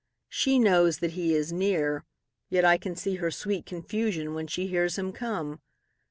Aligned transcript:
She 0.29 0.57
knows 0.57 0.97
that 0.97 1.11
he 1.11 1.35
is 1.35 1.53
near, 1.53 2.05
yet 2.49 2.65
I 2.65 2.79
can 2.79 2.95
seeHer 2.95 3.31
sweet 3.31 3.67
confusion 3.67 4.33
when 4.33 4.47
she 4.47 4.65
hears 4.65 4.97
him 4.97 5.11
come. 5.11 5.61